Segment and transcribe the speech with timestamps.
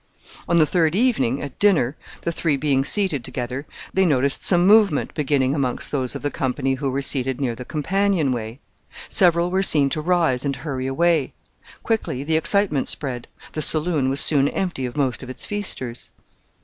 [0.49, 5.13] On the third evening, at dinner the three being seated together they noticed some movement
[5.13, 8.59] beginning amongst those of the company who were seated near the companion way.
[9.07, 11.33] Several were seen to rise and hurry away.
[11.83, 16.09] Quickly the excitement spread, the saloon was soon empty of most of its feasters.